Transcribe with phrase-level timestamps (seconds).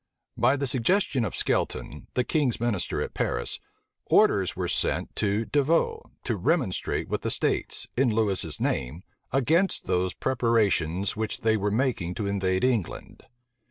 [0.35, 3.59] By the suggestion of Skelton, the king's minister at Paris,
[4.07, 10.15] orders were sent to D'Avaux to remonstrate with the states, in Lewis's name, against those
[10.15, 13.27] preparations which they were making to invade England.